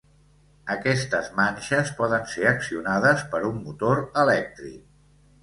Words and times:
Aquestes 0.75 1.29
manxes 1.39 1.91
poden 1.99 2.25
ser 2.33 2.47
accionades 2.53 3.23
per 3.35 3.43
un 3.53 3.61
motor 3.69 4.03
elèctric. 4.25 4.83